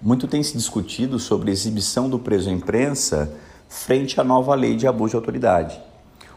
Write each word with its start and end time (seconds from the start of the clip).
Muito 0.00 0.28
tem 0.28 0.42
se 0.42 0.52
discutido 0.52 1.18
sobre 1.18 1.48
a 1.48 1.52
exibição 1.54 2.06
do 2.06 2.18
preso 2.18 2.50
à 2.50 2.52
imprensa 2.52 3.32
frente 3.66 4.20
à 4.20 4.24
nova 4.24 4.54
lei 4.54 4.76
de 4.76 4.86
abuso 4.86 5.12
de 5.12 5.16
autoridade. 5.16 5.80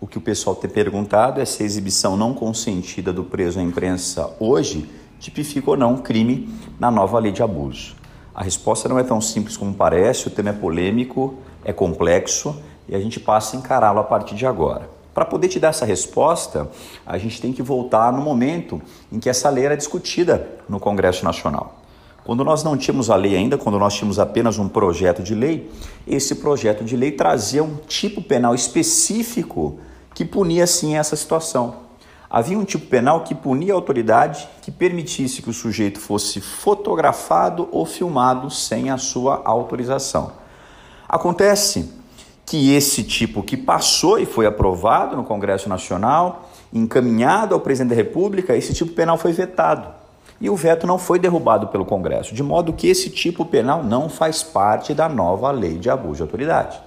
O 0.00 0.06
que 0.06 0.16
o 0.16 0.22
pessoal 0.22 0.56
tem 0.56 0.70
perguntado 0.70 1.38
é 1.38 1.44
se 1.44 1.62
a 1.62 1.66
exibição 1.66 2.16
não 2.16 2.32
consentida 2.32 3.12
do 3.12 3.24
preso 3.24 3.60
à 3.60 3.62
imprensa 3.62 4.34
hoje 4.40 4.88
tipifica 5.20 5.70
ou 5.70 5.76
não 5.76 5.98
crime 5.98 6.48
na 6.80 6.90
nova 6.90 7.18
lei 7.18 7.30
de 7.30 7.42
abuso. 7.42 7.94
A 8.34 8.42
resposta 8.42 8.88
não 8.88 8.98
é 8.98 9.04
tão 9.04 9.20
simples 9.20 9.54
como 9.54 9.74
parece, 9.74 10.28
o 10.28 10.30
tema 10.30 10.48
é 10.48 10.54
polêmico, 10.54 11.34
é 11.62 11.74
complexo 11.74 12.56
e 12.88 12.94
a 12.94 13.00
gente 13.00 13.20
passa 13.20 13.54
a 13.54 13.58
encará-lo 13.58 14.00
a 14.00 14.04
partir 14.04 14.34
de 14.34 14.46
agora. 14.46 14.88
Para 15.12 15.26
poder 15.26 15.48
te 15.48 15.60
dar 15.60 15.68
essa 15.68 15.84
resposta, 15.84 16.70
a 17.04 17.18
gente 17.18 17.38
tem 17.38 17.52
que 17.52 17.62
voltar 17.62 18.10
no 18.14 18.22
momento 18.22 18.80
em 19.12 19.20
que 19.20 19.28
essa 19.28 19.50
lei 19.50 19.66
era 19.66 19.76
discutida 19.76 20.48
no 20.66 20.80
Congresso 20.80 21.22
Nacional. 21.22 21.81
Quando 22.24 22.44
nós 22.44 22.62
não 22.62 22.76
tínhamos 22.76 23.10
a 23.10 23.16
lei 23.16 23.36
ainda, 23.36 23.58
quando 23.58 23.78
nós 23.78 23.94
tínhamos 23.94 24.18
apenas 24.18 24.56
um 24.56 24.68
projeto 24.68 25.22
de 25.22 25.34
lei, 25.34 25.68
esse 26.06 26.36
projeto 26.36 26.84
de 26.84 26.96
lei 26.96 27.10
trazia 27.10 27.64
um 27.64 27.76
tipo 27.88 28.22
penal 28.22 28.54
específico 28.54 29.80
que 30.14 30.24
punia 30.24 30.66
sim 30.66 30.96
essa 30.96 31.16
situação. 31.16 31.82
Havia 32.30 32.56
um 32.56 32.64
tipo 32.64 32.86
penal 32.86 33.24
que 33.24 33.34
punia 33.34 33.72
a 33.72 33.76
autoridade 33.76 34.48
que 34.62 34.70
permitisse 34.70 35.42
que 35.42 35.50
o 35.50 35.52
sujeito 35.52 35.98
fosse 35.98 36.40
fotografado 36.40 37.68
ou 37.72 37.84
filmado 37.84 38.48
sem 38.50 38.88
a 38.88 38.96
sua 38.96 39.42
autorização. 39.44 40.32
Acontece 41.08 41.92
que 42.46 42.72
esse 42.72 43.02
tipo 43.02 43.42
que 43.42 43.56
passou 43.56 44.18
e 44.18 44.26
foi 44.26 44.46
aprovado 44.46 45.16
no 45.16 45.24
Congresso 45.24 45.68
Nacional, 45.68 46.48
encaminhado 46.72 47.54
ao 47.54 47.60
presidente 47.60 47.90
da 47.90 47.96
República, 47.96 48.56
esse 48.56 48.72
tipo 48.72 48.92
penal 48.92 49.18
foi 49.18 49.32
vetado 49.32 50.01
e 50.42 50.50
o 50.50 50.56
veto 50.56 50.88
não 50.88 50.98
foi 50.98 51.20
derrubado 51.20 51.68
pelo 51.68 51.84
Congresso, 51.84 52.34
de 52.34 52.42
modo 52.42 52.72
que 52.72 52.88
esse 52.88 53.08
tipo 53.08 53.44
penal 53.44 53.84
não 53.84 54.08
faz 54.08 54.42
parte 54.42 54.92
da 54.92 55.08
nova 55.08 55.52
lei 55.52 55.78
de 55.78 55.88
abuso 55.88 56.16
de 56.16 56.22
autoridade. 56.22 56.80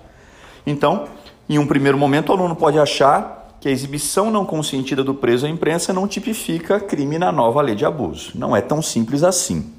Então, 0.67 1.06
em 1.48 1.58
um 1.58 1.66
primeiro 1.66 1.98
momento, 1.98 2.30
o 2.30 2.33
aluno 2.33 2.53
pode 2.53 2.78
achar 2.78 3.56
que 3.61 3.70
a 3.70 3.72
exibição 3.72 4.30
não 4.30 4.45
consentida 4.45 5.06
do 5.06 5.16
preso 5.16 5.45
à 5.45 5.50
imprensa 5.50 5.94
não 5.94 6.06
tipifica 6.06 6.81
crime 6.81 7.17
na 7.17 7.31
nova 7.31 7.61
lei 7.61 7.76
de 7.76 7.86
abuso. 7.86 8.33
Não 8.36 8.53
é 8.53 8.59
tão 8.59 8.81
simples 8.81 9.23
assim. 9.23 9.72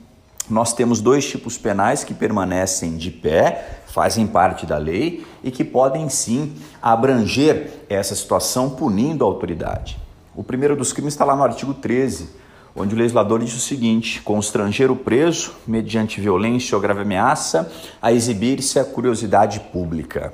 Nós 0.49 0.73
temos 0.73 1.03
dois 1.03 1.29
tipos 1.29 1.59
penais 1.59 2.03
que 2.03 2.15
permanecem 2.15 2.97
de 2.97 3.11
pé, 3.11 3.81
fazem 3.89 4.27
parte 4.27 4.65
da 4.65 4.79
lei 4.79 5.27
e 5.45 5.51
que 5.51 5.65
podem 5.65 6.09
sim 6.09 6.55
abranger 6.81 7.85
essa 7.91 8.15
situação 8.15 8.71
punindo 8.71 9.23
a 9.23 9.29
autoridade. 9.29 9.99
O 10.35 10.43
primeiro 10.43 10.75
dos 10.75 10.95
crimes 10.95 11.13
está 11.13 11.27
lá 11.27 11.37
no 11.37 11.45
artigo 11.45 11.75
13 11.75 12.47
onde 12.77 12.95
o 12.95 12.99
legislador 12.99 13.41
diz 13.41 13.55
o 13.55 13.61
seguinte: 13.61 14.21
constranger 14.23 14.91
o 14.91 14.97
preso, 14.97 15.55
mediante 15.67 16.21
violência 16.21 16.77
ou 16.77 16.83
grave 16.83 17.01
ameaça, 17.01 17.73
a 18.01 18.13
exibir-se 18.13 18.79
a 18.79 18.85
curiosidade 18.85 19.61
pública. 19.73 20.33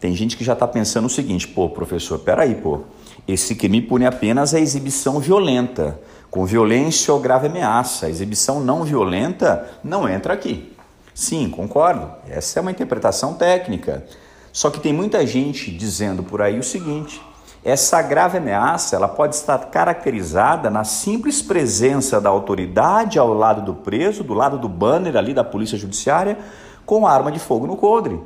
Tem 0.00 0.16
gente 0.16 0.36
que 0.36 0.44
já 0.44 0.54
está 0.54 0.66
pensando 0.66 1.04
o 1.06 1.10
seguinte: 1.10 1.46
pô, 1.46 1.68
professor, 1.68 2.18
peraí, 2.18 2.54
pô, 2.54 2.80
esse 3.28 3.54
crime 3.54 3.82
pune 3.82 4.06
apenas 4.06 4.54
a 4.54 4.60
exibição 4.60 5.20
violenta, 5.20 6.00
com 6.30 6.46
violência 6.46 7.12
ou 7.12 7.20
grave 7.20 7.48
ameaça. 7.48 8.06
A 8.06 8.10
exibição 8.10 8.60
não 8.60 8.82
violenta 8.82 9.68
não 9.84 10.08
entra 10.08 10.32
aqui. 10.32 10.72
Sim, 11.14 11.50
concordo. 11.50 12.10
Essa 12.28 12.58
é 12.58 12.62
uma 12.62 12.70
interpretação 12.70 13.34
técnica. 13.34 14.06
Só 14.52 14.70
que 14.70 14.80
tem 14.80 14.92
muita 14.92 15.24
gente 15.26 15.70
dizendo 15.70 16.22
por 16.22 16.40
aí 16.40 16.58
o 16.58 16.62
seguinte: 16.62 17.20
essa 17.64 18.00
grave 18.00 18.38
ameaça 18.38 18.96
ela 18.96 19.08
pode 19.08 19.34
estar 19.34 19.58
caracterizada 19.66 20.70
na 20.70 20.82
simples 20.82 21.42
presença 21.42 22.20
da 22.20 22.30
autoridade 22.30 23.18
ao 23.18 23.34
lado 23.34 23.60
do 23.60 23.74
preso, 23.74 24.24
do 24.24 24.32
lado 24.32 24.56
do 24.56 24.68
banner 24.68 25.16
ali 25.16 25.34
da 25.34 25.44
polícia 25.44 25.76
judiciária, 25.76 26.38
com 26.86 27.06
arma 27.06 27.30
de 27.30 27.38
fogo 27.38 27.66
no 27.66 27.76
coldre. 27.76 28.18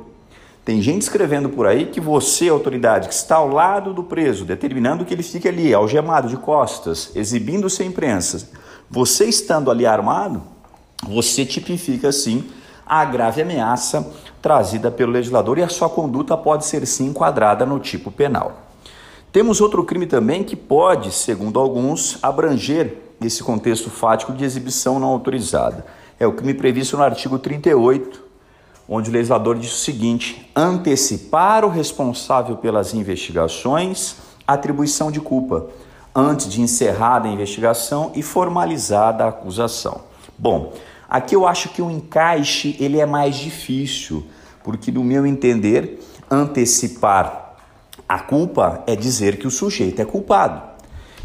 Tem 0.63 0.81
gente 0.81 1.03
escrevendo 1.03 1.49
por 1.49 1.67
aí 1.67 1.85
que 1.85 2.01
você, 2.01 2.49
autoridade, 2.49 3.07
que 3.07 3.13
está 3.13 3.35
ao 3.35 3.49
lado 3.49 3.93
do 3.93 4.03
preso, 4.03 4.45
determinando 4.45 5.05
que 5.05 5.13
ele 5.13 5.21
fique 5.21 5.47
ali, 5.47 5.73
algemado 5.73 6.27
de 6.27 6.37
costas, 6.37 7.11
exibindo-se 7.13 7.83
à 7.83 7.85
imprensa, 7.85 8.49
você 8.89 9.25
estando 9.25 9.69
ali 9.69 9.85
armado, 9.85 10.41
você 11.07 11.45
tipifica 11.45 12.11
sim 12.11 12.49
a 12.85 13.03
grave 13.03 13.41
ameaça 13.41 14.11
trazida 14.41 14.89
pelo 14.89 15.11
legislador 15.11 15.57
e 15.57 15.63
a 15.63 15.69
sua 15.69 15.89
conduta 15.89 16.37
pode 16.37 16.65
ser 16.65 16.85
sim 16.87 17.07
enquadrada 17.07 17.65
no 17.65 17.79
tipo 17.79 18.11
penal. 18.11 18.65
Temos 19.35 19.59
outro 19.59 19.83
crime 19.83 20.07
também 20.07 20.45
que 20.45 20.55
pode, 20.55 21.11
segundo 21.11 21.59
alguns, 21.59 22.17
abranger 22.23 22.99
esse 23.19 23.43
contexto 23.43 23.89
fático 23.89 24.31
de 24.31 24.45
exibição 24.45 24.97
não 24.97 25.09
autorizada. 25.09 25.85
É 26.17 26.25
o 26.25 26.31
crime 26.31 26.53
previsto 26.53 26.95
no 26.95 27.03
artigo 27.03 27.37
38, 27.37 28.23
onde 28.87 29.09
o 29.09 29.13
legislador 29.13 29.57
diz 29.57 29.73
o 29.73 29.83
seguinte: 29.83 30.49
antecipar 30.55 31.65
o 31.65 31.69
responsável 31.69 32.55
pelas 32.55 32.93
investigações 32.93 34.15
atribuição 34.47 35.11
de 35.11 35.19
culpa, 35.19 35.67
antes 36.15 36.47
de 36.47 36.61
encerrada 36.61 37.27
a 37.27 37.31
investigação 37.31 38.13
e 38.15 38.23
formalizada 38.23 39.25
a 39.25 39.27
acusação. 39.27 39.99
Bom, 40.37 40.71
aqui 41.09 41.35
eu 41.35 41.45
acho 41.45 41.67
que 41.67 41.81
o 41.81 41.91
encaixe 41.91 42.77
ele 42.79 43.01
é 43.01 43.05
mais 43.05 43.35
difícil, 43.35 44.25
porque 44.63 44.93
no 44.93 45.03
meu 45.03 45.25
entender, 45.25 45.99
antecipar 46.31 47.44
a 48.07 48.19
culpa 48.19 48.83
é 48.85 48.95
dizer 48.95 49.37
que 49.37 49.47
o 49.47 49.51
sujeito 49.51 50.01
é 50.01 50.05
culpado. 50.05 50.61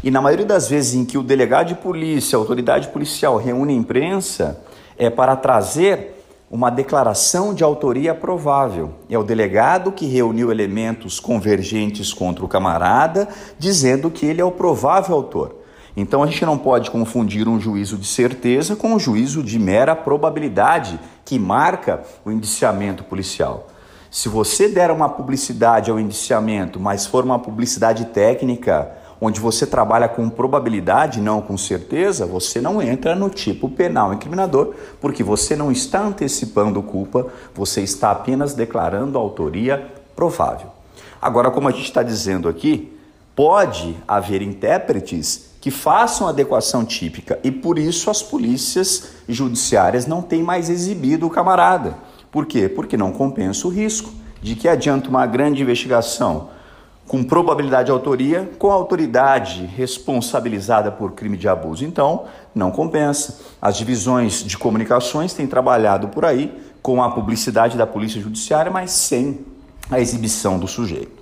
E 0.03 0.09
na 0.09 0.19
maioria 0.21 0.45
das 0.45 0.67
vezes 0.67 0.95
em 0.95 1.05
que 1.05 1.17
o 1.17 1.23
delegado 1.23 1.67
de 1.67 1.75
polícia, 1.75 2.35
a 2.35 2.39
autoridade 2.39 2.87
policial 2.87 3.37
reúne 3.37 3.73
a 3.73 3.75
imprensa, 3.75 4.59
é 4.97 5.09
para 5.09 5.35
trazer 5.35 6.23
uma 6.49 6.69
declaração 6.69 7.53
de 7.53 7.63
autoria 7.63 8.13
provável. 8.13 8.95
É 9.09 9.17
o 9.17 9.23
delegado 9.23 9.91
que 9.91 10.05
reuniu 10.05 10.51
elementos 10.51 11.19
convergentes 11.19 12.11
contra 12.13 12.43
o 12.43 12.47
camarada, 12.47 13.27
dizendo 13.57 14.09
que 14.09 14.25
ele 14.25 14.41
é 14.41 14.45
o 14.45 14.51
provável 14.51 15.15
autor. 15.15 15.55
Então 15.95 16.23
a 16.23 16.27
gente 16.27 16.45
não 16.45 16.57
pode 16.57 16.89
confundir 16.89 17.47
um 17.47 17.59
juízo 17.59 17.97
de 17.97 18.07
certeza 18.07 18.75
com 18.75 18.93
um 18.93 18.99
juízo 18.99 19.43
de 19.43 19.59
mera 19.59 19.95
probabilidade 19.95 20.99
que 21.23 21.37
marca 21.37 22.01
o 22.25 22.31
indiciamento 22.31 23.03
policial. 23.03 23.67
Se 24.13 24.27
você 24.27 24.67
der 24.67 24.91
uma 24.91 25.07
publicidade 25.07 25.89
ao 25.89 25.97
indiciamento, 25.97 26.81
mas 26.81 27.05
for 27.05 27.23
uma 27.23 27.39
publicidade 27.39 28.03
técnica, 28.07 28.91
onde 29.21 29.39
você 29.39 29.65
trabalha 29.65 30.09
com 30.09 30.29
probabilidade, 30.29 31.21
não 31.21 31.41
com 31.41 31.57
certeza, 31.57 32.25
você 32.25 32.59
não 32.59 32.81
entra 32.81 33.15
no 33.15 33.29
tipo 33.29 33.69
penal 33.69 34.13
incriminador, 34.13 34.75
porque 34.99 35.23
você 35.23 35.55
não 35.55 35.71
está 35.71 36.01
antecipando 36.01 36.83
culpa, 36.83 37.27
você 37.55 37.83
está 37.83 38.11
apenas 38.11 38.53
declarando 38.53 39.17
autoria 39.17 39.89
provável. 40.13 40.67
Agora, 41.21 41.49
como 41.49 41.69
a 41.69 41.71
gente 41.71 41.85
está 41.85 42.03
dizendo 42.03 42.49
aqui, 42.49 42.91
pode 43.33 43.95
haver 44.05 44.41
intérpretes 44.41 45.51
que 45.61 45.71
façam 45.71 46.27
adequação 46.27 46.83
típica 46.83 47.39
e 47.45 47.49
por 47.49 47.79
isso 47.79 48.09
as 48.09 48.21
polícias 48.21 49.13
judiciárias 49.29 50.05
não 50.05 50.21
têm 50.21 50.43
mais 50.43 50.69
exibido 50.69 51.25
o 51.27 51.29
camarada. 51.29 52.10
Por 52.31 52.45
quê? 52.45 52.69
Porque 52.69 52.95
não 52.95 53.11
compensa 53.11 53.67
o 53.67 53.69
risco. 53.69 54.11
De 54.41 54.55
que 54.55 54.67
adianta 54.67 55.09
uma 55.09 55.25
grande 55.27 55.61
investigação 55.61 56.49
com 57.07 57.23
probabilidade 57.23 57.87
de 57.87 57.91
autoria 57.91 58.49
com 58.57 58.71
a 58.71 58.73
autoridade 58.73 59.65
responsabilizada 59.65 60.91
por 60.91 61.11
crime 61.11 61.37
de 61.37 61.47
abuso? 61.47 61.85
Então, 61.85 62.23
não 62.55 62.71
compensa. 62.71 63.39
As 63.61 63.77
divisões 63.77 64.43
de 64.43 64.57
comunicações 64.57 65.33
têm 65.33 65.45
trabalhado 65.45 66.07
por 66.07 66.25
aí 66.25 66.59
com 66.81 67.03
a 67.03 67.11
publicidade 67.11 67.77
da 67.77 67.85
Polícia 67.85 68.19
Judiciária, 68.19 68.71
mas 68.71 68.91
sem 68.91 69.45
a 69.91 69.99
exibição 69.99 70.57
do 70.57 70.67
sujeito. 70.67 71.20